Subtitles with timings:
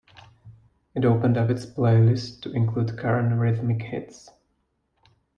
[0.95, 4.31] It opened up its playlist to include current Rhythmic hits.